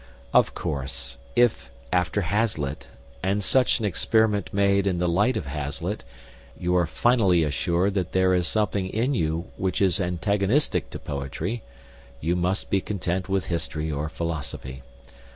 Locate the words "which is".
9.57-10.01